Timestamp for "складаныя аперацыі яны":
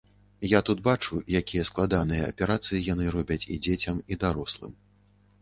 1.71-3.05